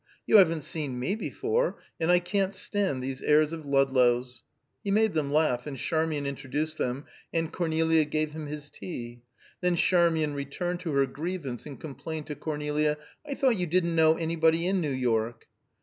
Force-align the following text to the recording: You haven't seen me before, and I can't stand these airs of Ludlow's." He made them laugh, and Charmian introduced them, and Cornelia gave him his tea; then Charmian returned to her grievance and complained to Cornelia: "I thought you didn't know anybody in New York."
You 0.25 0.37
haven't 0.37 0.63
seen 0.63 0.97
me 0.97 1.13
before, 1.15 1.79
and 1.99 2.09
I 2.11 2.17
can't 2.17 2.55
stand 2.55 3.03
these 3.03 3.21
airs 3.21 3.53
of 3.53 3.67
Ludlow's." 3.67 4.41
He 4.83 4.89
made 4.89 5.13
them 5.13 5.31
laugh, 5.31 5.67
and 5.67 5.77
Charmian 5.77 6.25
introduced 6.25 6.79
them, 6.79 7.05
and 7.31 7.53
Cornelia 7.53 8.03
gave 8.05 8.31
him 8.31 8.47
his 8.47 8.71
tea; 8.71 9.21
then 9.61 9.75
Charmian 9.75 10.33
returned 10.33 10.79
to 10.79 10.91
her 10.93 11.05
grievance 11.05 11.67
and 11.67 11.79
complained 11.79 12.25
to 12.25 12.35
Cornelia: 12.35 12.97
"I 13.27 13.35
thought 13.35 13.57
you 13.57 13.67
didn't 13.67 13.95
know 13.95 14.15
anybody 14.17 14.65
in 14.65 14.81
New 14.81 14.89
York." 14.89 15.45